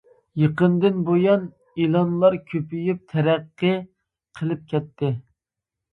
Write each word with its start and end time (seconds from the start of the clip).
يېقىندىن 0.43 0.97
بۇيان 1.09 1.43
ئېلانلار 1.83 2.37
كۆپىيىپ 2.53 3.05
تەرەققىي 3.15 3.77
قىلىپ 4.41 4.65
كەتتى. 4.73 5.15